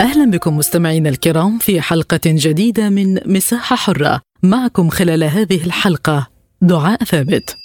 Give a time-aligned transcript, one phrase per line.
[0.00, 4.20] أهلا بكم مستمعينا الكرام في حلقة جديدة من مساحة حرة.
[4.42, 6.26] معكم خلال هذه الحلقة
[6.62, 7.56] دعاء ثابت.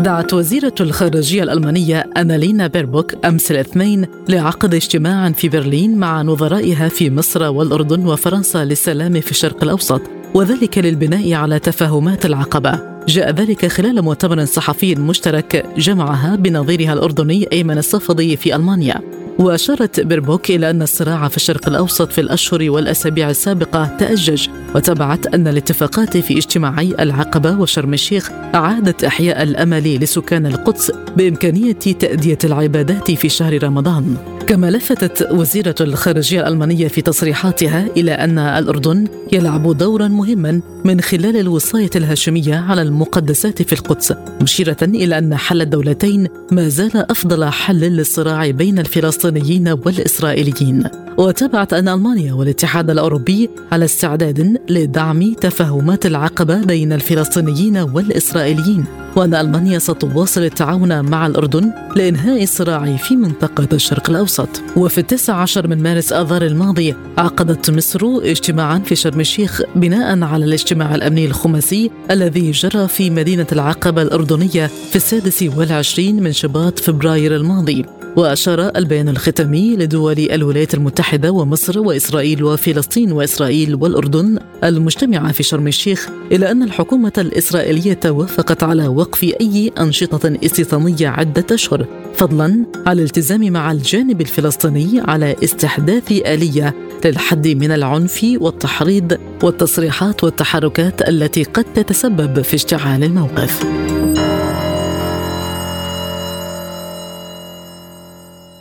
[0.00, 7.10] دعت وزيرة الخارجية الألمانية أنالينا بيربوك أمس الاثنين لعقد اجتماع في برلين مع نظرائها في
[7.10, 10.02] مصر والأردن وفرنسا للسلام في الشرق الأوسط
[10.34, 12.93] وذلك للبناء على تفاهمات العقبة.
[13.08, 19.00] جاء ذلك خلال مؤتمر صحفي مشترك جمعها بنظيرها الأردني أيمن الصفدي في ألمانيا.
[19.38, 25.48] وأشارت بيربوك إلى أن الصراع في الشرق الأوسط في الأشهر والأسابيع السابقة تأجج وتبعت أن
[25.48, 33.28] الاتفاقات في اجتماعي العقبة وشرم الشيخ أعادت إحياء الأمل لسكان القدس بإمكانية تأدية العبادات في
[33.28, 34.33] شهر رمضان.
[34.46, 41.36] كما لفتت وزيرة الخارجية الألمانية في تصريحاتها إلى أن الأردن يلعب دورا مهما من خلال
[41.36, 47.80] الوصاية الهاشمية على المقدسات في القدس مشيرة إلى أن حل الدولتين ما زال أفضل حل
[47.80, 50.84] للصراع بين الفلسطينيين والإسرائيليين.
[51.18, 59.03] وتابعت أن ألمانيا والاتحاد الأوروبي على استعداد لدعم تفاهمات العقبة بين الفلسطينيين والإسرائيليين.
[59.16, 64.48] وأن ألمانيا ستواصل التعاون مع الأردن لإنهاء الصراع في منطقة الشرق الأوسط.
[64.76, 70.44] وفي التاسع عشر من مارس آذار الماضي عقدت مصر اجتماعا في شرم الشيخ بناء على
[70.44, 77.36] الاجتماع الأمني الخماسي الذي جرى في مدينة العقبة الأردنية في السادس والعشرين من شباط فبراير
[77.36, 77.84] الماضي.
[78.16, 86.08] وأشار البيان الختامي لدول الولايات المتحدة ومصر وإسرائيل وفلسطين وإسرائيل والأردن المجتمعة في شرم الشيخ
[86.32, 93.52] إلى أن الحكومة الإسرائيلية وافقت على وقف أي أنشطة استيطانية عدة أشهر فضلا على الالتزام
[93.52, 102.42] مع الجانب الفلسطيني على استحداث آلية للحد من العنف والتحريض والتصريحات والتحركات التي قد تتسبب
[102.42, 103.64] في اشتعال الموقف.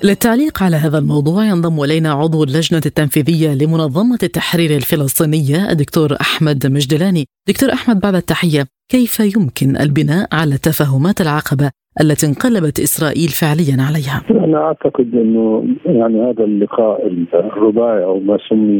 [0.03, 7.25] للتعليق على هذا الموضوع ينضم إلينا عضو اللجنة التنفيذية لمنظمة التحرير الفلسطينية الدكتور أحمد مجدلاني.
[7.49, 11.69] دكتور أحمد بعد التحية، كيف يمكن البناء على تفاهمات العقبة
[12.01, 18.79] التي انقلبت إسرائيل فعليا عليها؟ أنا أعتقد إنه يعني هذا اللقاء الرباعي أو ما سمي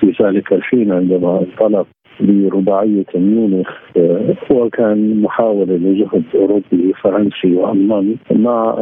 [0.00, 1.86] في ذلك الحين عندما انطلق
[2.20, 3.68] برباعية ميونخ
[4.52, 8.74] هو كان محاولة لجهد أوروبي فرنسي وألماني مع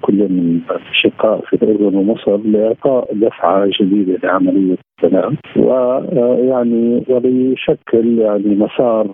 [0.00, 9.06] كل من الأشقاء في الأردن ومصر لإعطاء دفعة جديدة لعملية السلام ويعني وليشكل يعني مسار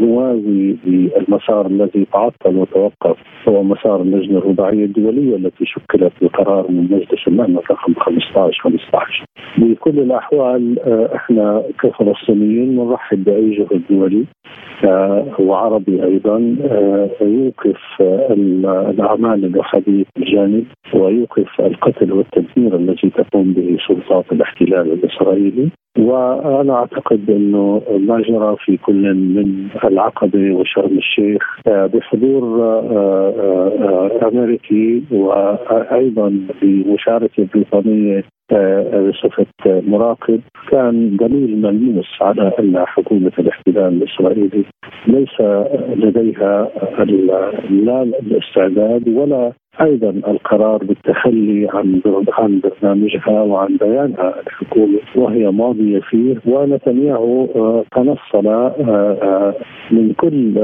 [0.00, 3.16] موازي للمسار الذي تعطل وتوقف
[3.48, 9.24] هو مسار اللجنة الرباعية الدولية التي شكلت بقرار من مجلس الأمن رقم 15 15
[9.58, 10.78] بكل الأحوال
[11.14, 14.24] إحنا كفلسطينيين نرحب بأي جهد دولي
[15.38, 16.56] وعربي أيضا.
[17.20, 17.80] يوقف
[18.90, 25.68] الأعمال الارهابيه الجانب ويوقف القتل والتدمير الذي تقوم به سلطات الاحتلال الإسرائيلي.
[25.98, 32.42] وأنا أعتقد إنه ما جرى في كل من العقبة وشرم الشيخ بحضور
[34.28, 36.32] أمريكي وأيضا
[36.62, 38.24] بمشاركة بريطانية
[39.08, 40.40] بصفة مراقب
[40.70, 44.64] كان دليل ملموس على أن حكومة الاحتلال الإسرائيلي
[45.06, 45.40] ليس
[45.96, 46.68] لديها
[47.70, 56.36] لا الاستعداد ولا أيضا القرار بالتخلي عن عن برنامجها وعن بيانها الحكومي وهي ماضية فيه
[56.46, 57.46] ونتنياهو
[57.92, 58.72] تنصل
[59.90, 60.58] من كل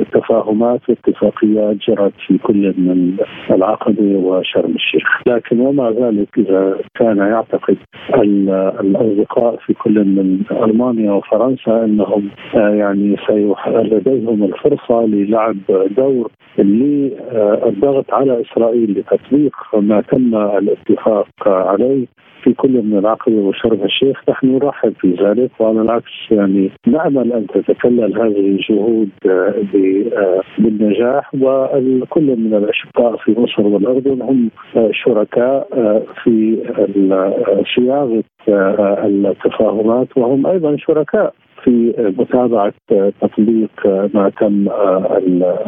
[0.00, 3.16] التفاهمات والاتفاقيات جرت في كل من
[3.50, 7.76] العقبه وشرم الشيخ، لكن ومع ذلك إذا كان يعتقد
[8.80, 13.16] الأصدقاء في كل من ألمانيا وفرنسا أنهم يعني
[13.66, 15.56] لديهم الفرصة للعب
[15.96, 22.06] دور للضغط على إسرائيل لتطبيق ما تم الاتفاق عليه
[22.42, 24.22] في كل من العقبه وشرم الشيخ.
[24.28, 29.08] نحن نرحب في ذلك وعلى العكس يعني نأمل أن تتكلل هذه الجهود
[30.58, 31.34] بالنجاح.
[31.34, 34.50] وكل من الأشقاء في مصر والاردن هم
[34.90, 35.68] شركاء
[36.22, 36.56] في
[37.76, 38.24] صياغة
[39.04, 41.34] التفاهمات وهم أيضا شركاء.
[41.64, 42.72] في متابعة
[43.20, 43.70] تطبيق
[44.14, 44.68] ما تم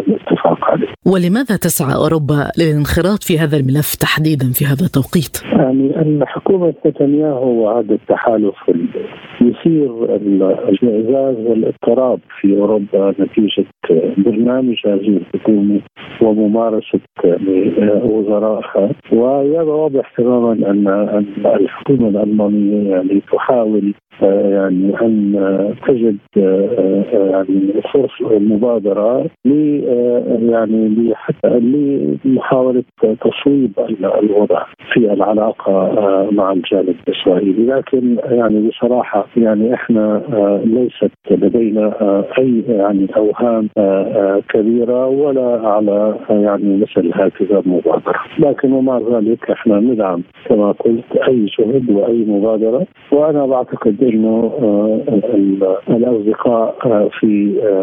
[0.09, 0.89] الاتفاق عليه.
[1.07, 7.49] ولماذا تسعى أوروبا للانخراط في هذا الملف تحديدا في هذا التوقيت؟ يعني ان حكومه نتنياهو
[7.49, 8.55] وهذا التحالف
[9.41, 10.17] يثير
[10.69, 13.65] الانعزاز والاضطراب في أوروبا نتيجة
[14.19, 15.81] برنامج هذه الحكومة
[16.23, 17.01] وممارسة
[18.05, 20.89] وزرائها وهذا واضح تماما أن
[21.47, 26.17] الحكومة الألمانية يعني تحاول يعني أن تجد
[27.13, 29.51] يعني فرص مبادرة ل
[30.51, 31.49] يعني حتى
[32.25, 32.83] لمحاولة
[33.21, 33.73] تصويب
[34.23, 35.93] الوضع في العلاقة
[36.33, 37.67] مع الجانب الإسرائيلي.
[37.67, 40.23] لكن يعني بصراحة يعني إحنا
[40.65, 41.93] ليست لدينا
[42.39, 43.69] أي يعني أوهام
[44.49, 48.21] كبيرة ولا على يعني مثل هكذا مبادرة.
[48.39, 52.87] لكن ومع ذلك إحنا ندعم كما قلت أي جهد وأي مبادرة.
[53.13, 54.53] وأنا بعتقد انه
[55.89, 57.27] الأصدقاء في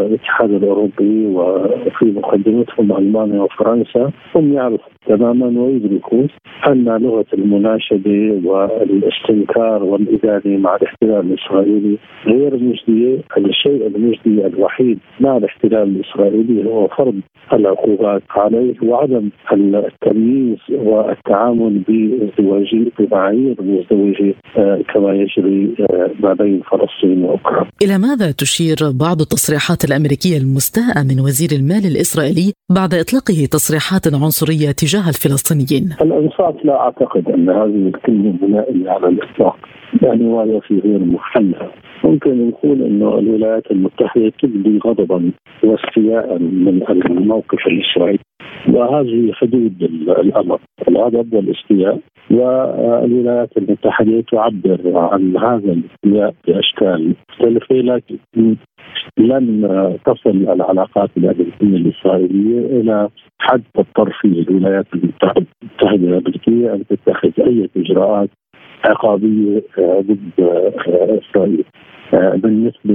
[0.05, 6.23] الاتحاد الأوروبي وفي مقدمتهم ألمانيا وفرنسا هم يعرفوا تماما ويدركوا
[6.67, 11.97] أن لغة المناشدة والاستنكار والادانه مع الاحتلال الإسرائيلي
[12.27, 17.15] غير مجدية، الشيء المجدي الوحيد مع الاحتلال الإسرائيلي هو فرض
[17.53, 24.33] العقوبات عليه وعدم التمييز والتعامل بازدواجيه بمعايير مزدوجة
[24.93, 25.69] كما يجري
[26.19, 27.69] ما بين فلسطين واوكرانيا.
[27.83, 28.75] إلى ماذا تشير
[29.05, 36.55] بعض التصريحات الأمريكية المستاءة من وزير المال الإسرائيلي بعد إطلاقه تصريحات عنصرية تجاه الفلسطينيين؟ الانصاف
[36.65, 39.57] لا أعتقد أن هذه الكلمة بنائيه على الإطلاق
[40.01, 41.71] يعني وهي في غير محلها
[42.03, 45.31] ممكن نقول إنه الولايات المتحدة تبدي غضبا
[45.63, 48.19] واستياء من الموقف الإسرائيلي
[48.67, 49.83] وهذه حدود
[50.19, 51.99] الأمر الغضب والاستياء
[52.33, 58.17] والولايات المتحدة تعبر عن هذا الاستياء بأشكال مختلفة لكن
[59.17, 63.09] لن تصل العلاقات الأمريكية الإسرائيلية إلى
[63.39, 65.45] حد تضطر فيه الولايات المتحدة
[66.07, 68.29] الأمريكية أن تتخذ أي إجراءات
[68.85, 70.31] عقابية ضد
[71.29, 71.65] إسرائيل.
[72.13, 72.93] بالنسبة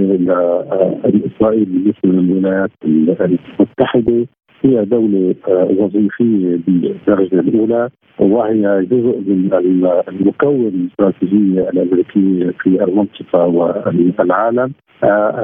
[1.05, 4.27] لاسرائيل بالنسبة للولايات المتحدة
[4.63, 7.89] هي دولة وظيفية بالدرجة الأولى
[8.19, 9.51] وهي جزء من
[10.09, 14.73] المكون الاستراتيجية الأمريكية في المنطقة والعالم.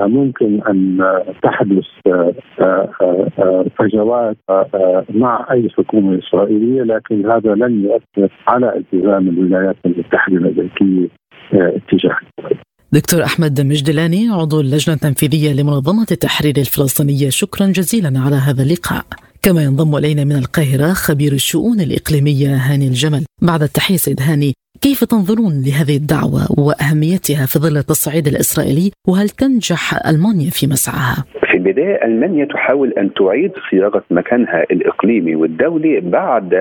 [0.07, 0.99] ممكن أن
[1.43, 1.85] تحدث
[3.77, 4.37] فجوات
[5.15, 11.09] مع أي حكومة إسرائيلية لكن هذا لن يؤثر على التزام الولايات المتحدة الأمريكية
[11.53, 12.17] اتجاه
[12.95, 17.31] دكتور أحمد مجدلاني عضو اللجنة التنفيذية لمنظمة التحرير الفلسطينية.
[17.31, 19.05] شكرا جزيلا على هذا اللقاء.
[19.45, 23.25] كما ينضم إلينا من القاهرة خبير الشؤون الإقليمية هاني الجمل.
[23.43, 24.53] بعد التحية سيد هاني
[24.83, 31.55] كيف تنظرون لهذه الدعوة وأهميتها في ظل التصعيد الإسرائيلي؟ وهل تنجح ألمانيا في مسعاها؟ في
[31.57, 36.55] البداية ألمانيا تحاول أن تعيد صياغة مكانها الإقليمي والدولي بعد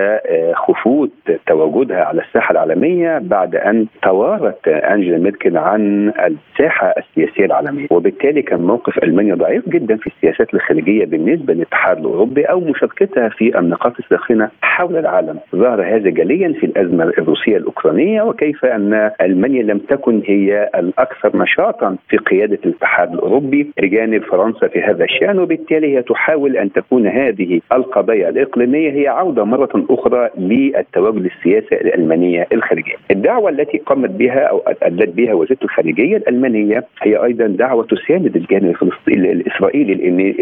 [0.54, 1.10] خفوت
[1.46, 7.86] تواجدها على الساحة العالمية بعد أن توارت أنجلا ميركل عن الساحة السياسية العالمية.
[7.90, 13.58] وبالتالي كان موقف ألمانيا ضعيف جدا في السياسات الخارجية بالنسبة للاتحاد الأوروبي أو مشاركتها في
[13.58, 19.78] النقاط الساخنة حول العالم ظهر هذا جليا في الأزمة الروسية الأوكرانية وكيف أن ألمانيا لم
[19.78, 26.02] تكن هي الأكثر نشاطا في قيادة الاتحاد الأوروبي بجانب فرنسا في هذا الشأن وبالتالي هي
[26.02, 32.94] تحاول أن تكون هذه القضايا الإقليمية هي عودة مرة أخرى للتواجد السياسة الألمانية الخارجية.
[33.10, 38.74] الدعوة التي قامت بها أو أدلت بها وزاره الخارجية الألمانية هي أيضا دعوة تساند الجانب
[39.08, 40.34] الإسرائيلي لأن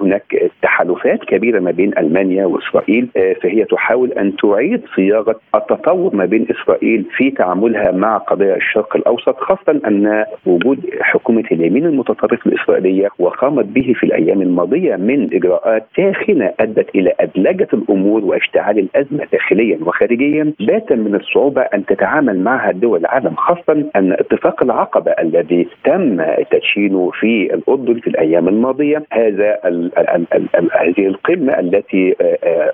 [0.00, 3.08] هناك تحالفات كبيرة ما بين ألمانيا وإسرائيل
[3.42, 9.36] فهي تحاول أن تعيد صياغة التطور ما بين إسرائيل في تعاملها مع قضايا الشرق الأوسط
[9.38, 16.52] خاصة أن وجود حكومة اليمين المتطرف الإسرائيلية وقامت به في الأيام الماضية من إجراءات ساخنه
[16.60, 23.00] أدت إلى أدلجة الأمور واشتعال الأزمة داخليا وخارجيا بات من الصعوبة أن تتعامل معها دول
[23.00, 29.58] العالم خاصة أن اتفاق العقبة الذي تم تدشينه في الأردن في الأيام الماضية هذا
[30.80, 32.16] هذه القمة التي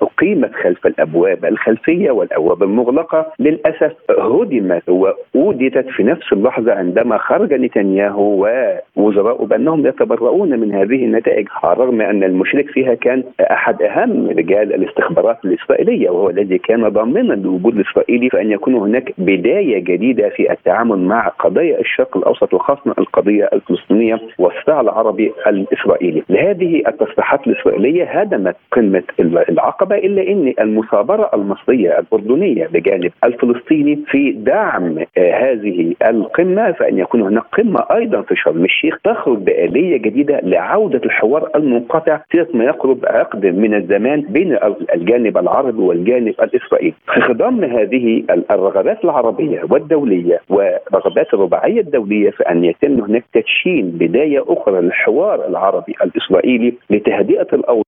[0.02, 8.48] أقيمت خلف الأبواب الخلفية والأبواب المغلقة للأسف هدمت واودتت في نفس اللحظة عندما خرج نتنياهو
[8.96, 14.74] ووزراءه بأنهم يتبرؤون من هذه النتائج على الرغم أن المشرك فيها كان أحد أهم رجال
[14.74, 20.98] الاستخبارات الإسرائيلية وهو الذي كان ضامنا للوجود الإسرائيلي فان يكون هناك بداية جديدة في التعامل
[20.98, 26.22] مع قضايا الشرق الأوسط وخاصة القضية الفلسطينية والصراع العربي الإسرائيلي.
[26.28, 29.02] لهذه التصريحات الإسرائيلية هدمت قمة
[29.48, 37.42] العقبة إلا إن المثابرة المصرية الأردنية بجانب الفلسطيني في دعم هذه القمة فإن يكون هناك
[37.58, 43.46] قمة أيضا في شرم الشيخ تخرج بآلية جديدة لعودة الحوار المنقطع سيره ما يقرب عقد
[43.46, 44.58] من الزمان بين
[44.94, 46.94] الجانب العربي والجانب الإسرائيلي.
[47.14, 54.44] في خضم هذه الرغبات العربية والدولية ورغبات الرباعية الدولية في ان يتم هناك تدشين بداية
[54.48, 57.85] أخرى للحوار العربي الإسرائيلي لتهدئة الأوضاع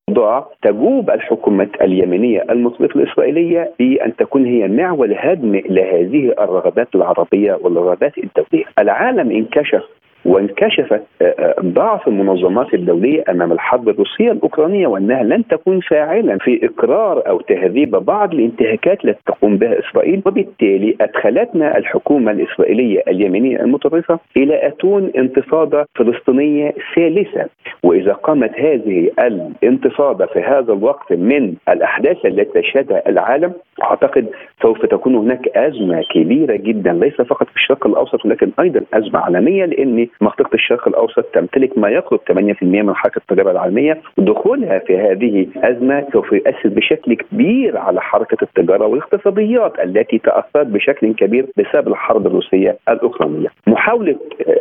[0.62, 8.64] تجوب الحكومة اليمنيه المطلقه الإسرائيلية بان تكون هي معول هدم لهذه الرغبات العربية والرغبات الدولية.
[8.78, 9.82] العالم انكشف
[10.28, 16.66] وانكشفت آه، آه، ضعف المنظمات الدولية أمام الحرب الروسية الأوكرانية وأنها لن تكون فاعلا في
[16.66, 20.22] إقرار أو تهذيب بعض الانتهاكات التي تقوم بها إسرائيل.
[20.26, 27.48] وبالتالي أدخلتنا الحكومة الإسرائيلية اليمنيه المتطرفة إلى أتون انتفاضة فلسطينية ثالثة.
[27.82, 34.26] وإذا قامت هذه الانتفاضة في هذا الوقت من الأحداث التي تشهدها العالم أعتقد
[34.62, 39.64] سوف تكون هناك أزمة كبيرة جدا ليس فقط في الشرق الأوسط ولكن أيضا أزمة عالمية
[39.64, 45.46] لأن منطقة الشرق الأوسط تمتلك ما يقرب 8% من حركة التجارة العالمية ودخولها في هذه
[45.56, 52.26] ازمه سوف يؤثر بشكل كبير على حركة التجارة والاقتصاديات التي تأثرت بشكل كبير بسبب الحرب
[52.26, 53.48] الروسية الأوكرانية.
[53.66, 54.16] محاولة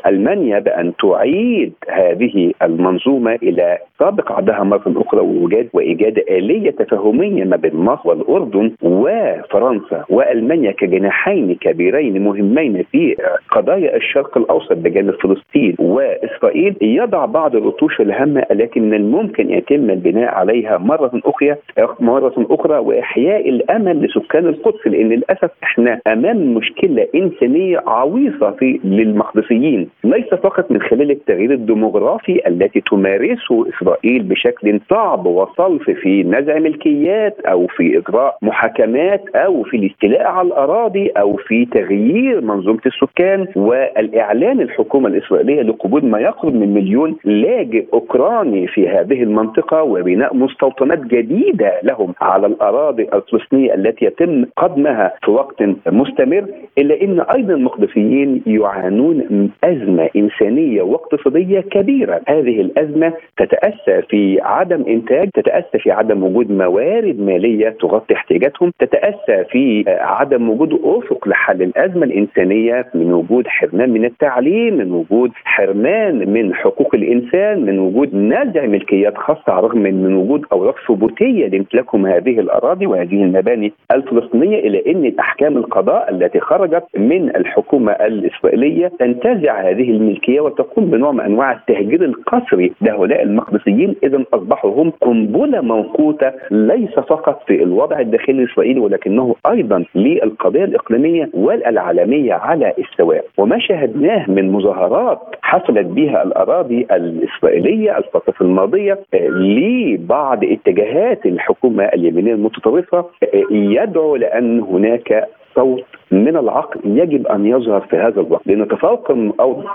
[0.08, 7.56] ألمانيا بأن تعيد هذه المنظومة إلى سابق عهدها مرة أخرى وايجاد وإيجاد آلية تفاهمية ما
[7.56, 13.16] بين مصر والأردن وفرنسا وألمانيا كجناحين كبيرين مهمين في
[13.50, 15.37] قضايا الشرق الأوسط بجانب فلسطين
[15.79, 21.56] وإسرائيل يضع بعض الرتوش الهامة التي من الممكن يتم البناء عليها مرة أخرى
[22.00, 29.89] مرة أخرى وإحياء الأمل لسكان القدس لأن للأسف إحنا أمام مشكلة إنسانية عويصة في للمقدسيين.
[30.03, 37.39] ليس فقط من خلال التغيير الديموغرافي التي تمارسه إسرائيل بشكل صعب وصلف في نزع ملكيات
[37.39, 44.62] أو في إجراء محاكمات أو في الاستيلاء على الأراضي أو في تغيير منظومة السكان والإعلان
[44.62, 51.74] الحكومة الإسرائيلية لقبول ما يقرب من مليون لاجئ أوكراني في هذه المنطقة وبناء مستوطنات جديدة
[51.84, 56.46] لهم على الأراضي الفلسطينية التي يتم قدمها في وقت مستمر
[56.77, 64.84] إلا إن أيضا المقدسيين يعانون من أزمة إنسانية واقتصادية كبيرة، هذه الأزمة تتأسى في عدم
[64.88, 71.62] إنتاج، تتأسى في عدم وجود موارد مالية تغطي احتياجاتهم، تتأسى في عدم وجود أفق لحل
[71.62, 78.16] الأزمة الإنسانية من وجود حرمان من التعليم، من وجود حرمان من حقوق الإنسان، من وجود
[78.16, 84.92] نزع ملكيات خاصة رغم من وجود أوراق ثبوتية لامتلاكهم هذه الأراضي وهذه المباني الفلسطينية إلى
[84.92, 91.52] أن أحكام القضاء التي خرجت من الحكومة الإسرائيلية تنتزع هذه الملكية وتقوم بنوع من أنواع
[91.52, 93.96] التهجير القسري لهؤلاء المقدسيين.
[94.04, 101.30] اذا اصبحوا هم قنبلة موقوتة ليس فقط في الوضع الداخلي الإسرائيلي ولكنه أيضا للقضية الإقليمية
[101.34, 105.07] والعالمية على السواء وما شاهدناه من مظاهرات
[105.42, 109.00] حصلت بها الأراضي الإسرائيلية الفترة الماضية
[109.30, 113.06] لبعض اتجاهات الحكومة اليمينية المتطرفة
[113.52, 118.42] يدعو لأن هناك صوت من العقل يجب أن يظهر في هذا الوقت.
[118.48, 119.12] لأن تفوق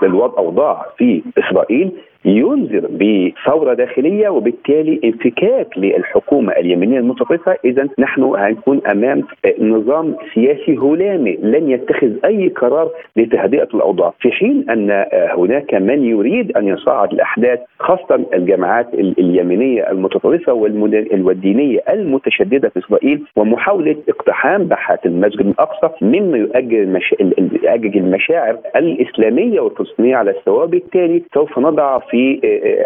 [0.03, 1.91] الاوضاع في إسرائيل
[2.25, 7.57] ينذر بثورة داخلية وبالتالي انفكاك للحكومة اليمينية المتطرفة.
[7.65, 9.23] اذا نحن هنكون أمام
[9.59, 14.13] نظام سياسي هلامي لن يتخذ أي قرار لتهدئة الأوضاع.
[14.19, 22.69] في حين أن هناك من يريد أن يصعد الأحداث خاصة الجماعات اليمينية المتطرفة والدينية المتشددة
[22.69, 25.89] في إسرائيل ومحاولة اقتحام باحات المسجد الأقصى
[26.23, 27.15] مما يؤجج المشا...
[27.95, 32.39] المشاعر الإسلامية والفلسطينية على السواء بالتالي سوف نضع في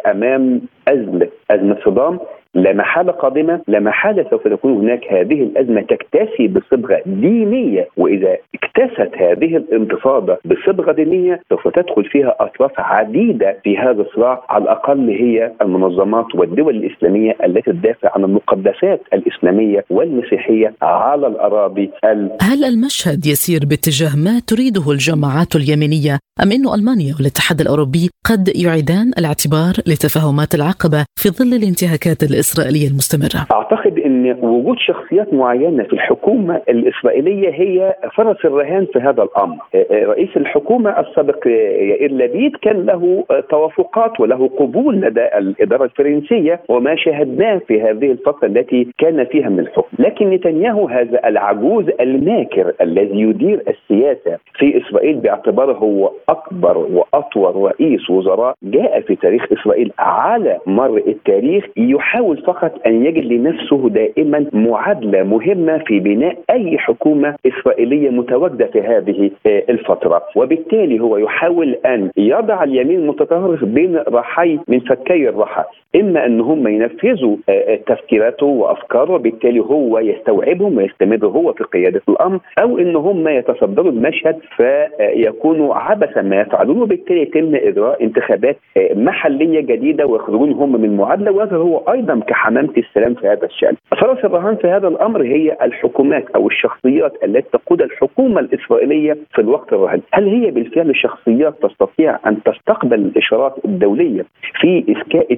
[0.05, 2.19] أمام أزمة أزمة صدام
[2.53, 5.01] لا محالة قادمة لا محالة سوف تكون هناك.
[5.09, 12.71] هذه الأزمة تكتسي بصبغة دينية وإذا اكتست هذه الانتفاضه بصبغة دينية سوف تدخل فيها أطراف
[12.77, 19.85] عديدة في هذا الصراع على الأقل هي المنظمات والدول الإسلامية التي تدافع عن المقدسات الإسلامية
[19.89, 22.31] والمسيحية على الأراضي ال...
[22.41, 29.11] هل المشهد يسير باتجاه ما تريده الجماعات اليمينية أم انه ألمانيا والاتحاد الأوروبي قد يعيدان
[29.17, 36.61] الاعتبار لتفاهمات العقبة في ظل الانتهاكات الإسرائيلية المستمرة؟ أعتقد إن وجود شخصيات معينة في الحكومة
[36.69, 39.57] الإسرائيلية هي فرس الرهان في هذا الأمر.
[39.91, 47.57] رئيس الحكومة السابق يائير لبيد كان له توافقات وله قبول لدى الإدارة الفرنسية وما شاهدناه
[47.67, 53.61] في هذه الفترة التي كان فيها من الحكم لكن نتنياهو هذا العجوز الماكر الذي يدير
[53.67, 60.97] السياسة في إسرائيل باعتباره هو أكبر وأطول رئيس وزراء جاء في تاريخ إسرائيل على مر
[61.07, 68.65] التاريخ يحاول فقط أن يجد لنفسه دائما معادلة مهمة في بناء أي حكومة إسرائيلية متواجدة
[68.65, 70.21] في هذه آه، الفترة.
[70.35, 75.63] وبالتالي هو يحاول أن يضع اليمين المتطرف بين رحي من فكي الرحى
[75.95, 82.01] إما ان هم ينفذوا آه، آه، تفكيراته وأفكاره وبالتالي هو يستوعبهم ويستمر هو في قيادة
[82.09, 88.57] الأمر أو ان هم يتصدروا المشهد فيكونوا عبثا ما يفعلون وبالتالي يتم إجراء انتخابات
[88.95, 93.75] محلية جديدة ويخرجون هم من معادلة وهذا هو أيضا كحمامة السلام في هذا الشأن.
[94.01, 99.73] فرس الرهان في هذا الأمر هي الحكومات أو الشخصيات التي تقود الحكومة الإسرائيلية في الوقت
[99.73, 104.25] الراهن، هل هي بالفعل شخصيات تستطيع أن تستقبل الإشارات الدولية
[104.61, 105.33] في اسكاء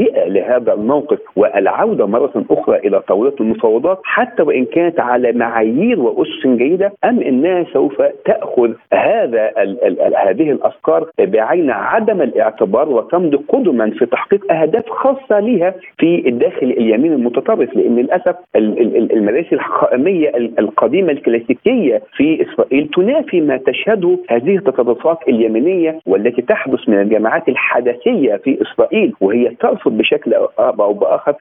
[0.00, 6.46] التهدئه لهذا الموقف والعودة مرة أخرى إلى طاوله المفاوضات حتى وإن كانت على معايير وأسس
[6.46, 13.36] جيدة أم إنها سوف تأخذ هذا ال ال ال هذه الأفكار بعين عدم الاعتبار وتمضي
[13.48, 21.12] قدما في تحقيق أهداف خاصة لها في الداخل اليمين المتطرف لأن للأسف المدارس القائميه القديمة
[21.12, 28.58] الكلاسيكية في إسرائيل تنافي ما تشهده هذه التطرفات اليمينية والتي تحدث من الجامعات الحدثيه في
[28.62, 29.48] إسرائيل وهي
[29.80, 31.34] ترفض بشكل أو بآخر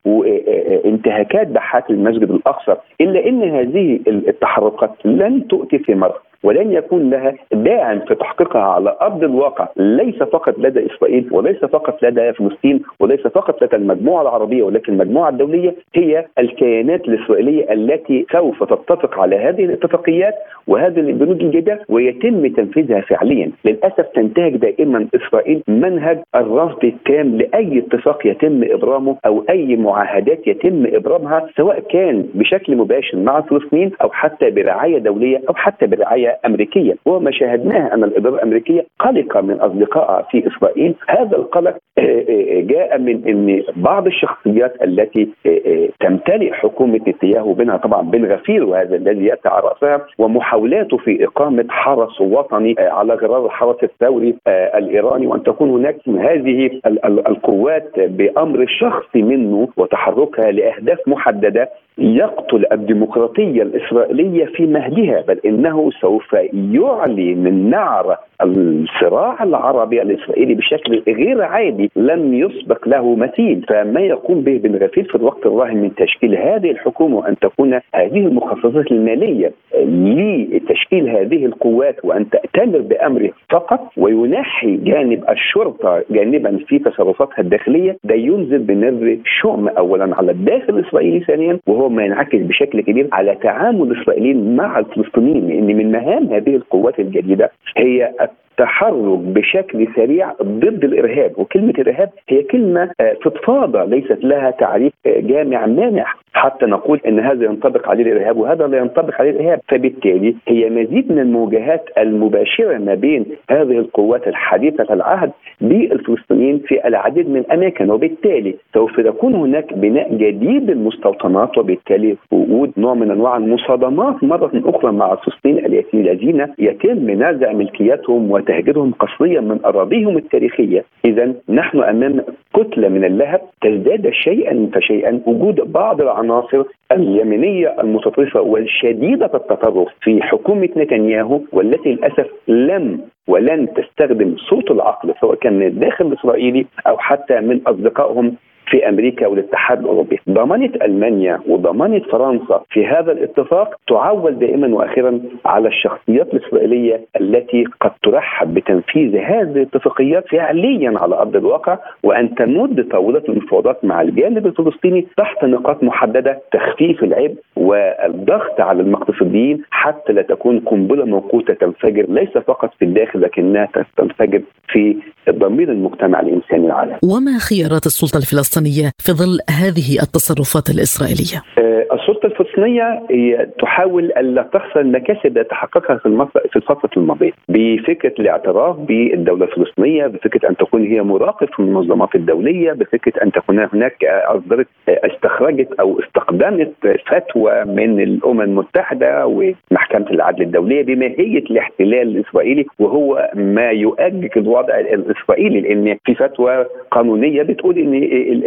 [0.86, 8.00] انتهاكات بحات المسجد الأقصى إلا إن هذه التحركات لن تؤتي ثمارها ولن يكون لها داعم
[8.00, 9.68] في تحقيقها على أرض الواقع.
[9.78, 15.30] ليس فقط لدى إسرائيل وليس فقط لدى فلسطين وليس فقط لدى المجموعة العربية ولكن المجموعة
[15.30, 20.34] الدولية هي الكيانات الإسرائيلية التي سوف تتفق على هذه الاتفاقيات
[20.68, 28.28] وهذه البنود الجديدة ويتم تنفيذها فعليا، للأسف تنتهج دائما إسرائيل منهج الرفض التام لأي اتفاق
[28.28, 34.50] يتم ابرامه أو أي معاهدات يتم ابرامها سواء كان بشكل مباشر مع فلسطين أو حتى
[34.50, 40.48] برعاية دولية أو حتى برعاية امريكيه وما شاهدناه أن الاداره الأمريكية قلقة من اصدقائها في
[40.48, 40.96] إسرائيل.
[41.08, 47.78] هذا القلق آه، آه، جاء من إن بعض الشخصيات التي آه، تمتلئ حكومة نتنياهو بينها
[47.78, 53.46] طبعا بن غفير وهذا الذي ياتي على رأسها ومحاولاته في إقامة حرس وطني على غرار
[53.46, 56.70] الحرس الثوري الإيراني وأن تكون هناك هذه
[57.06, 66.34] القوات بأمر شخصي منه وتحركها لأهداف محددة يقتل الديمقراطية الإسرائيلية في مهدها بل إنه سوف
[66.54, 71.92] يعلي من نعره الصراع العربي الإسرائيلي بشكل غير عادي.
[71.96, 73.66] لم يسبق له مثيل.
[73.70, 78.18] فما يقوم به بن غفير في الوقت الراهن من تشكيل هذه الحكومة وأن تكون هذه
[78.28, 79.52] المخصصات المالية
[79.86, 87.98] لتشكيل هذه القوات وأن تأتمر بأمره فقط وينحي جانب الشرطة جانبا في تصرفاتها الداخلية.
[88.04, 93.36] ده ينزل بنذر شؤم اولا على الداخل الإسرائيلي ثانيا وهو ما ينعكس بشكل كبير على
[93.36, 98.14] تعامل الإسرائيليين مع الفلسطينيين لأن من مهام هذه القوات الجديدة هي
[98.60, 105.20] التحرك بشكل سريع ضد الإرهاب وكلمة إرهاب هي كلمة آه، فضفاضه ليست لها تعريف آه،
[105.20, 106.06] جامع مانع.
[106.34, 109.60] حتى نقول إن هذا ينطبق عليه الإرهاب وهذا لا ينطبق عليه الإرهاب.
[109.68, 117.30] فبالتالي هي مزيد من المواجهات المباشرة ما بين هذه القوات الحديثة العهد بالفلسطينيين في العديد
[117.30, 124.24] من الاماكن وبالتالي سوف يكون هناك بناء جديد للمستوطنات وبالتالي وجود نوع من أنواع المصادمات
[124.24, 130.86] مرة أخرى مع الفلسطينيين الذين يتم نزع ملكيتهم وتهجيرهم قسريا من أراضيهم التاريخية.
[131.06, 132.22] اذا نحن أمام
[132.54, 135.22] كتلة من اللهب تزداد شيئا فشيئا.
[135.26, 144.36] وجود بعض العناصر اليمينية المتطرفة والشديدة التطرف في حكومة نتنياهو والتي للأسف لم ولن تستخدم
[144.38, 148.36] صوت العقل سواء كان من الداخل الإسرائيلي أو حتى من أصدقائهم
[148.70, 155.68] في أمريكا والاتحاد الأوروبي، ضمانة ألمانيا وضمانة فرنسا في هذا الاتفاق تعول دائما وأخيرا على
[155.68, 163.24] الشخصيات الإسرائيلية التي قد ترحب بتنفيذ هذه الاتفاقيات فعليا على أرض الواقع وأن تمد طاولة
[163.30, 170.60] المفاوضات مع الجانب الفلسطيني تحت نقاط محددة تخفيف العبء والضغط على المقتصديين حتى لا تكون
[170.60, 174.98] قنبلة موقوتة تنفجر ليس فقط في الداخل لكنها تنفجر في
[175.30, 176.98] ضمير المجتمع الإنساني العالمي.
[177.04, 178.59] وما خيارات السلطة الفلسطينية
[179.00, 185.98] في ظل هذه التصرفات الإسرائيلية؟ آه، السلطة الفلسطينية هي تحاول ألا تخسر المكاسب التي تحققها
[185.98, 192.16] في في الفترة الماضية بفكرة الاعتراف بالدولة الفلسطينية بفكرة أن تكون هي مراقب في المنظمات
[192.16, 196.72] الدولية بفكرة أن تكون هناك أصدرت استخرجت أو استخدمت
[197.08, 205.62] فتوى من الأمم المتحدة ومحكمة العدل الدولية بماهية الاحتلال الإسرائيلي وهو ما يؤجج الوضع الإسرائيلي
[205.62, 207.94] لأن في فتوى قانونية بتقول إن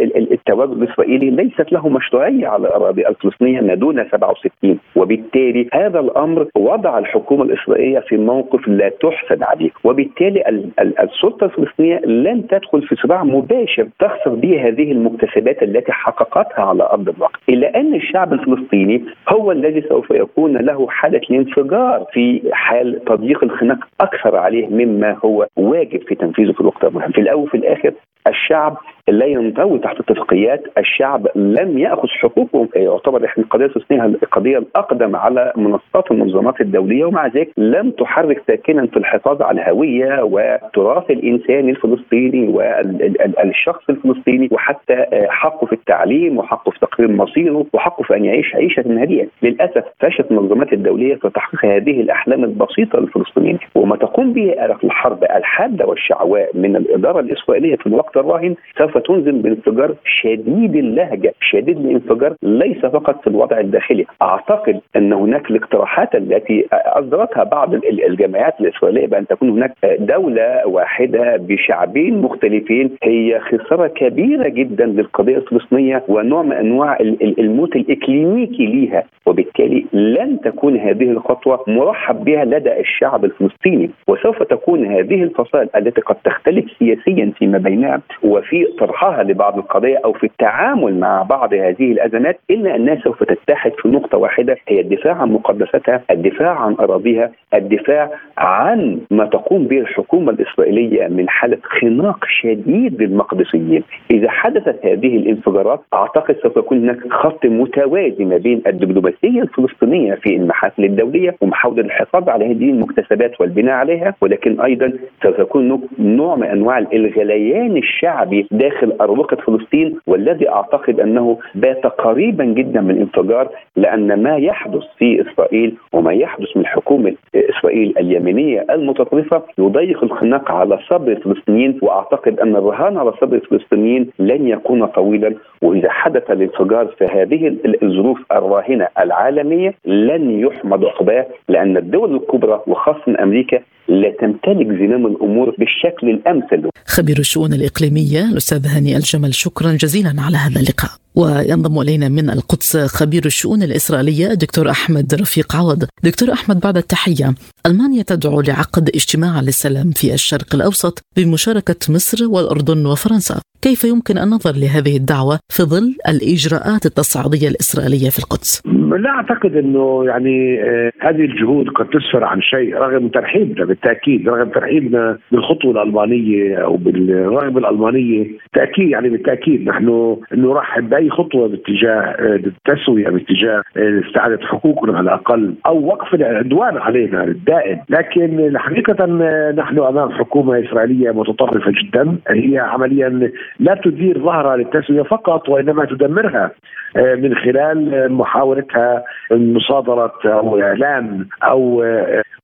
[0.03, 6.97] التواجد الإسرائيلي ليست له مشروعية على الاراضي الفلسطينية ما دون 67 وبالتالي هذا الأمر وضع
[6.97, 9.69] الحكومة الإسرائيلية في موقف لا تحسد عليه.
[9.83, 10.43] وبالتالي
[10.79, 17.09] السلطة الفلسطينية لن تدخل في صراع مباشر تخسر به هذه المكتسبات التي حققتها على أرض
[17.09, 17.39] الواقع.
[17.49, 23.77] إلا أن الشعب الفلسطيني هو الذي سوف يكون له حالة الانفجار في حال تضييق الخناق
[24.01, 27.93] أكثر عليه مما هو واجب في تنفيذه في الوقت المهم في الأول وفي الآخر
[28.27, 35.15] الشعب لا ينضوي تحت اتفاقيات الشعب لم يأخذ حقوقه يعتبر إحنا القضية الفلسطينيه القضية الأقدم
[35.15, 41.71] على منصات المنظمات الدولية ومع ذلك لم تحرك ساكنا في الحفاظ على الهوية والتراث الانساني
[41.71, 48.55] الفلسطيني والشخص الفلسطيني وحتى حقه في التعليم وحقه في تقرير مصيره وحقه في أن يعيش
[48.55, 53.59] عيشة هادئه للأسف فشلت المنظمات الدولية في تحقيق هذه الأحلام البسيطة للفلسطينيين.
[53.75, 59.95] وما تقوم به الحرب الحادة والشعواء من الإدارة الإسرائيلية في الوقت الراهن سوف تنزل بانفجار
[60.05, 64.05] شديد اللهجة شديد الانفجار ليس فقط في الوضع الداخلي.
[64.21, 67.73] أعتقد أن هناك الاقتراحات التي أصدرتها بعض
[68.09, 76.03] الجمعيات الإسرائيلية بأن تكون هناك دولة واحدة بشعبين مختلفين هي خسارة كبيرة جدا للقضية الفلسطينية
[76.07, 76.97] ونوع من أنواع
[77.39, 79.03] الموت الاكلينيكي ليها.
[79.25, 83.89] وبالتالي لن تكون هذه الخطوة مرحب بها لدى الشعب الفلسطيني.
[84.07, 90.13] وسوف تكون هذه الفصائل التي قد تختلف سياسيا فيما بينها وفي طرحها لبعض القضايا أو
[90.13, 95.13] في التعامل مع بعض هذه الأزمات إلا أنها سوف تتحد في نقطة واحدة هي الدفاع
[95.13, 102.25] عن مقدساتها، الدفاع عن أراضيها، الدفاع عن ما تقوم به الحكومة الإسرائيلية من حاله خناق
[102.41, 109.41] شديد للمقدسيين، إذا حدثت هذه الانفجارات أعتقد سوف يكون هناك خط متوازي ما بين الدبلوماسية
[109.41, 114.93] الفلسطينية في المحافل الدوليه ومحاولة الحفاظ على هذه المكتسبات والبناء عليها ولكن أيضا
[115.23, 122.45] سوف يكون نوع من أنواع الغليان الشعبي داخل اروقه فلسطين والذي أعتقد أنه بات قريبا
[122.45, 129.43] جدا من انفجار لأن ما يحدث في إسرائيل وما يحدث من حكومة إسرائيل اليمينية المتطرفة
[129.57, 135.89] يضيق الخناق على صبر الفلسطينيين وأعتقد أن الرهان على صبر الفلسطينيين لن يكون طويلا وإذا
[135.89, 143.59] حدث الانفجار في هذه الظروف الراهنة العالمية لن يحمد عقباه لأن الدول الكبرى وخاصة أمريكا
[143.87, 146.69] لا تمتلك زمام الأمور بالشكل الأمثل.
[146.85, 151.02] خبير الشؤون الإقليمية الأستاذ هاني الجمل شكرا جزيلا على هذا اللقاء.
[151.15, 155.83] وينضم إلينا من القدس خبير الشؤون الإسرائيلية دكتور أحمد رفيق عوض.
[156.03, 157.33] دكتور أحمد بعد التحية،
[157.67, 163.41] ألمانيا تدعو لعقد اجتماع للسلام في الشرق الأوسط بمشاركة مصر والأردن وفرنسا.
[163.61, 168.61] كيف يمكن النظر لهذه الدعوة في ظل الإجراءات التصعيديه الإسرائيلية في القدس؟
[169.03, 170.59] لا أعتقد إنه يعني
[171.01, 177.59] هذه الجهود قد تسفر عن شيء رغم ترحيبنا بالتأكيد رغم ترحيبنا بالخطوة الألمانية أو بالرغبه
[177.59, 185.53] الألمانية تأكيد يعني بالتأكيد نحن نرحب باي خطوة باتجاه التسويه باتجاه استعادة حقوقنا على الأقل
[185.65, 187.79] أو وقف العدوان علينا الدائم.
[187.89, 189.05] لكن حقيقة
[189.51, 192.17] نحن أمام حكومة إسرائيلية متطرفة جدا.
[192.27, 196.51] هي عمليا لا تدير ظهرها للتسوية فقط وإنما تدمرها
[196.95, 201.83] من خلال محاولتها مصادرة أو إعلان أو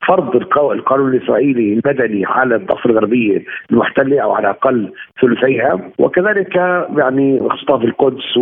[0.10, 0.36] فرض
[0.72, 4.91] القانون الإسرائيلي المدني على الضفة الغربية المحتلة أو على الأقل
[5.22, 6.56] ثلثيها وكذلك
[6.98, 8.38] يعني اختطاف القدس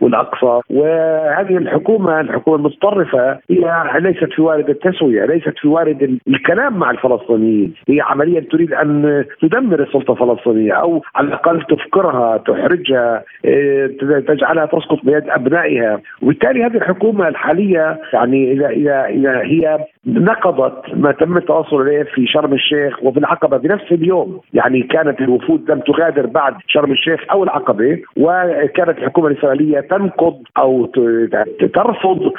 [0.00, 0.60] والأقصى.
[0.70, 7.74] وهذه الحكومة الحكومة المتطرفة هي ليست في وارد التسوية ليست في وارد الكلام مع الفلسطينيين.
[7.88, 13.24] هي عمليا تريد أن تدمر السلطة الفلسطينية أو على الأقل تفقرها تحرجها
[14.28, 16.00] تجعلها تسقط بيد أبنائها.
[16.22, 22.26] وبالتالي هذه الحكومة الحالية يعني اذا اذا إذا هي نقضت ما تم التواصل اليه في
[22.26, 24.40] شرم الشيخ وفي العقبة بنفس اليوم.
[24.54, 30.86] يعني كانت الوفود لم تغادر بعد شرم الشيخ أو العقبة وكانت الحكومة الإسرائيلية تنقض أو
[31.74, 32.32] ترفض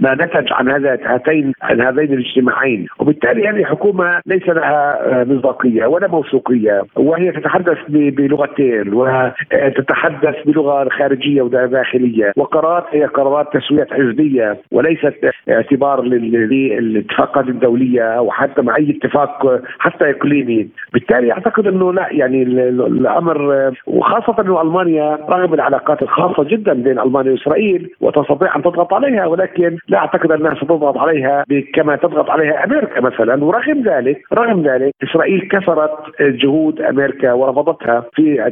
[0.00, 2.86] ما نتج عن هذا هاتين عن هذين الاجتماعين.
[2.98, 12.32] وبالتالي هذه حكومه ليس لها مصداقية ولا موثوقية وهي تتحدث بلغتين وتتحدث بلغة خارجية وداخلية
[12.36, 15.14] وقرارات هي قرارات تسوية حزبية وليست
[15.48, 17.75] اعتبار للاتفاقات الدولية.
[18.02, 24.62] أو حتى مع أي اتفاق حتى إقليمي، بالتالي أعتقد إنه لا يعني الأمر وخاصة إنه
[24.62, 30.32] ألمانيا رغم العلاقات خاصه جدا بين ألمانيا وإسرائيل وتستطيع أن تضغط عليها ولكن لا أعتقد
[30.32, 33.44] أنها ستضغط عليها كما تضغط عليها أمريكا مثلا.
[33.44, 38.46] ورغم ذلك رغم ذلك إسرائيل كسرت جهود أمريكا ورفضتها في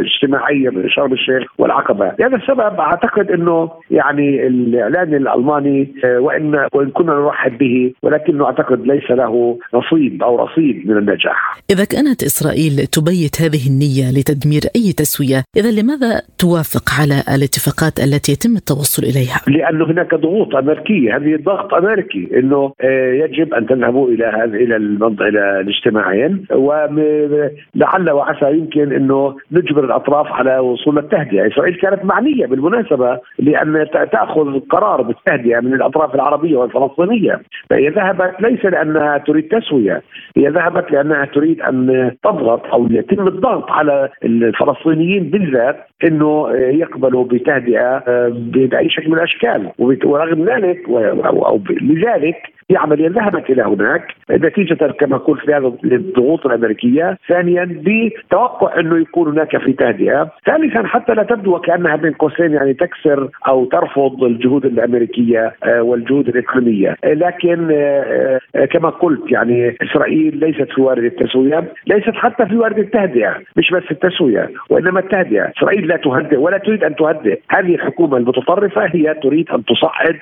[0.00, 7.14] اجتماعيه شرم الشيخ والعقبة، لهذا السبب أعتقد إنه يعني الإعلان الألماني آه، وان وإن كنا
[7.14, 7.92] نرحب به
[8.36, 11.58] ولكنه أعتقد ليس له نصيب أو رصيد من النجاح.
[11.70, 18.32] إذا كانت إسرائيل تبيت هذه النية لتدمير أي تسوية، إذا لماذا توافق على الاتفاقات التي
[18.32, 24.08] يتم التوصل إليها؟ لأنه هناك ضغوط أمريكية، هذه ضغط أمريكي إنه آه، يجب أن تذهبوا
[24.08, 31.46] إلى هذا إلى المنطقة إلى الاجتماعين ولعل وعسى يمكن إنه نجبر الأطراف على وصول التهدئة،
[31.46, 38.64] إسرائيل كانت معنية بالمناسبة لأن تأخذ قرار بالتهدئة من الأطراف العربية والفلسطينية، فهي ذهبت ليس
[38.64, 40.02] لأنها تريد تسوية،
[40.36, 48.02] هي ذهبت لأنها تريد أن تضغط أو يتم الضغط على الفلسطينيين بالذات إنه يقبلوا بتهدئة
[48.08, 49.70] آه، بأي شكل من الأشكال.
[49.78, 55.48] ورغم ذلك أو لذلك في عمليه ذهبت إلى هناك نتيجة كما قلت
[55.84, 62.12] الضغوط الأمريكية، ثانيا بتوقع أنه يكون هناك في تهدئه، ثالثا حتى لا تبدو وكأنها بين
[62.12, 69.32] قوسين يعني تكسر أو ترفض الجهود الأمريكية آه، والجهود الإقليمية، لكن آه، آه، كما قلت
[69.32, 75.00] يعني إسرائيل ليست في وارد التسوية، ليست حتى في وارد التهدئة، مش بس التسوية وإنما
[75.00, 80.16] التهدئة، إسرائيل لا تهدئ ولا تريد أن تهدئ، هذه الحكومة المتطرفة هي تريد أن تصعد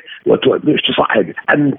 [0.64, 1.74] مش تصعد أن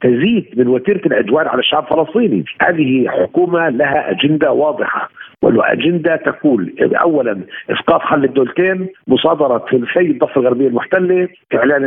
[0.00, 5.10] تزيد من وتيرة العدوان على الشعب الفلسطيني، هذه حكومة لها أجندة واضحة
[5.42, 11.82] والاجنده تقول اولا إسقاط حل الدولتين، مصادرة ثلثي الضفة الغربية المحتلة، إعلان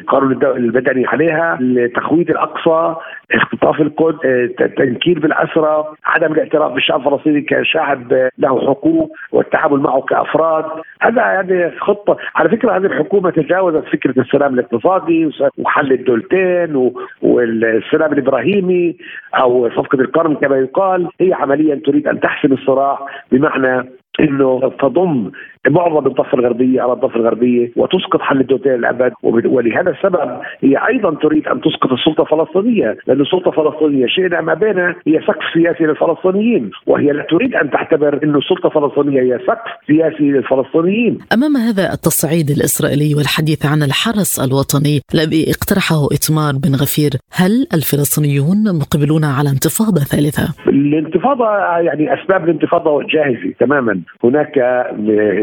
[0.00, 1.58] القانون المدني عليها،
[1.94, 2.94] تخويد الأقصى،
[3.32, 4.24] اختطاف القدس،
[4.60, 10.64] التنكيل بالاسرى، عدم الاعتراف بالشعب الفلسطيني كشعب له حقوق والتعامل معه كأفراد،
[11.00, 16.76] هذا هذه خطة، على فكرة هذه الحكومة تجاوزت فكرة السلام الاقتصادي وحل الدولتين
[17.22, 18.96] والسلام الإبراهيمي
[19.34, 22.98] أو صفقة القرن كما يقال، هي عمليا تريد أن تحسم الصراع
[23.32, 25.30] بمعنى إنه تضم
[25.66, 29.12] معظم الضفة الغربية على الضفة الغربية وتسقط حل الدولتين الأبد.
[29.22, 34.94] ولهذا السبب هي أيضا تريد أن تسقط السلطة الفلسطينية لأن السلطة الفلسطينية شئنا ما بينها
[35.06, 40.30] هي سقف سياسي للفلسطينيين وهي لا تريد أن تعتبر انه السلطة الفلسطينية هي سقف سياسي
[40.30, 41.18] للفلسطينيين.
[41.34, 48.58] أمام هذا التصعيد الإسرائيلي والحديث عن الحرس الوطني الذي اقترحه إتمار بن غفير هل الفلسطينيون
[48.80, 51.44] مقبلون على انتفاضة ثالثة؟ الانتفاضة
[51.86, 54.00] يعني أسباب الانتفاضة جاهزة تماما.
[54.24, 54.52] هناك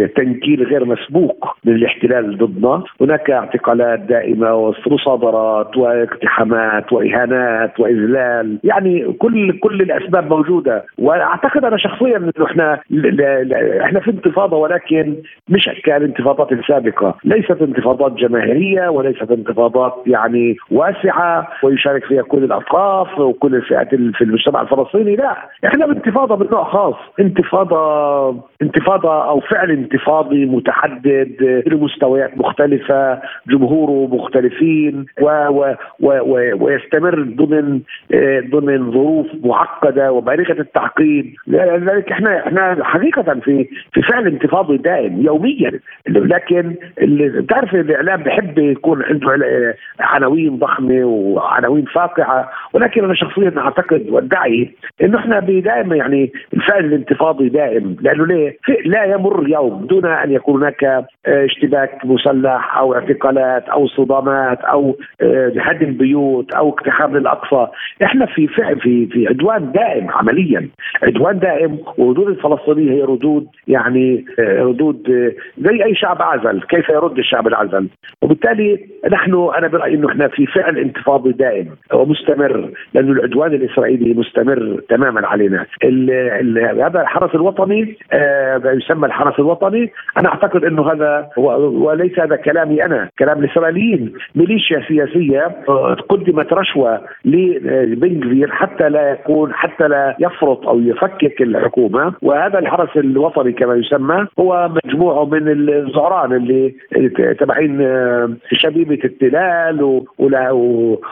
[0.07, 2.83] تنكيل غير مسبوق للاحتلال ضدنا.
[3.01, 8.59] هناك اعتقالات دائمة ومصادرات واقتحامات وإهانات وإذلال.
[8.63, 10.85] يعني كل كل الأسباب موجودة.
[10.97, 12.79] وأعتقد أنا شخصيا أنه إحنا
[13.81, 15.15] إحنا في انتفاضة ولكن
[15.49, 23.55] مش كالانتفاضات السابقة ليست انتفاضات جماهيرية وليست انتفاضات يعني واسعة ويشارك فيها كل الأطراف وكل
[23.55, 25.15] الفئات في المجتمع الفلسطيني.
[25.15, 26.95] لا إحنا بانتفاضة من نوع خاص.
[27.19, 27.75] انتفاضة
[28.61, 37.21] انتفاضة أو فعل انتفاضي متحدد له مستويات مختلفة جمهوره مختلفين و و و و ويستمر
[37.21, 37.79] ضمن
[38.51, 41.33] ضمن ظروف معقدة وبالغة التعقيد.
[41.47, 45.71] لذلك إحنا إحنا حقيقة في في فعل انتفاضي دائم يوميا.
[46.07, 49.27] لكن بتعرف الإعلام بحب يكون عنده
[49.99, 52.49] عناوين ضخمة وعناوين فاقعة.
[52.73, 57.95] ولكن أنا شخصيا أعتقد وادعي إنه إحنا دائما يعني الفعل الانتفاضي دائم.
[58.01, 61.05] لأنه ليه؟ لا يمر يوم دون أن يكون هناك آه،
[61.45, 67.67] اشتباك مسلح أو اعتقالات أو صدامات أو آه، هدم بيوت أو اقتحام للأقصى،
[68.03, 68.75] إحنا في في
[69.11, 70.69] في عدوان دائم عمليا،
[71.03, 75.03] عدوان دائم وردود الفلسطينية هي ردود يعني آه، ردود
[75.57, 77.87] زي أي شعب عزل، كيف يرد الشعب العزل؟
[78.21, 78.79] وبالتالي
[79.11, 85.27] نحن أنا برأيي إنه إحنا في فعل انتفاضي دائم ومستمر لأنه العدوان الإسرائيلي مستمر تماما
[85.27, 85.65] علينا.
[86.85, 87.97] هذا الحرس الوطني
[88.65, 89.74] يسمى الحرس الوطني
[90.17, 93.09] أنا أعتقد إنه هذا وليس هذا كلامي أنا.
[93.19, 94.13] كلام الإسرائيليين.
[94.35, 95.51] ميليشيا سياسية
[96.09, 102.13] قدمت رشوة لبنجفير حتى لا يكون حتى لا يفرط أو يفكك الحكومة.
[102.21, 106.75] وهذا الحرس الوطني كما يسمى هو مجموعة من الزعران اللي
[107.39, 107.77] تبعين
[108.51, 110.03] شبيبة التلال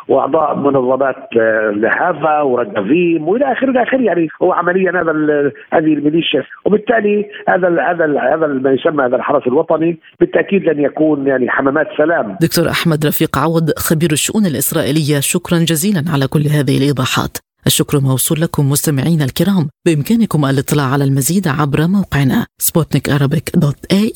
[0.07, 1.35] وأعضاء منظمات
[1.75, 4.01] لهافا ورقافيم وإلى آخره إلى آخره.
[4.01, 5.11] يعني هو عمليا هذا
[5.73, 6.43] هذه الميليشيا.
[6.65, 12.37] وبالتالي هذا هذا هذا ما يسمى هذا الحرس الوطني بالتأكيد لن يكون يعني حمامات سلام.
[12.41, 17.37] دكتور أحمد رفيق عوض خبير الشؤون الإسرائيلية شكرا جزيلا على كل هذه الإيضاحات.
[17.67, 23.09] الشكر موصول لكم مستمعينا الكرام بإمكانكم الاطلاع على المزيد عبر موقعنا سبوتنيك
[23.55, 24.11] دوت إي